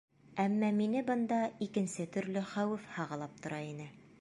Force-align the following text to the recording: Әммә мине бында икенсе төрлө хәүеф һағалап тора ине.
Әммә 0.43 0.69
мине 0.77 1.03
бында 1.09 1.37
икенсе 1.67 2.07
төрлө 2.17 2.43
хәүеф 2.55 2.89
һағалап 2.97 3.37
тора 3.45 3.61
ине. 3.69 3.91